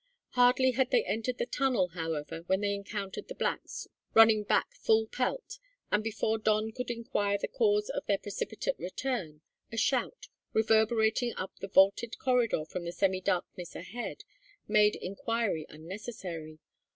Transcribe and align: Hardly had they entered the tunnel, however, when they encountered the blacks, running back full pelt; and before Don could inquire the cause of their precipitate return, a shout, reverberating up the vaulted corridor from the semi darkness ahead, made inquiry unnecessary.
Hardly 0.29 0.71
had 0.71 0.89
they 0.89 1.03
entered 1.05 1.37
the 1.37 1.45
tunnel, 1.45 1.89
however, 1.89 2.41
when 2.47 2.61
they 2.61 2.73
encountered 2.73 3.27
the 3.27 3.35
blacks, 3.35 3.87
running 4.15 4.41
back 4.41 4.73
full 4.73 5.05
pelt; 5.05 5.59
and 5.91 6.03
before 6.03 6.39
Don 6.39 6.71
could 6.71 6.89
inquire 6.89 7.37
the 7.37 7.47
cause 7.47 7.87
of 7.89 8.07
their 8.07 8.17
precipitate 8.17 8.79
return, 8.79 9.41
a 9.71 9.77
shout, 9.77 10.25
reverberating 10.53 11.35
up 11.35 11.51
the 11.59 11.67
vaulted 11.67 12.17
corridor 12.17 12.65
from 12.65 12.83
the 12.83 12.91
semi 12.91 13.21
darkness 13.21 13.75
ahead, 13.75 14.23
made 14.67 14.95
inquiry 14.95 15.67
unnecessary. 15.69 16.57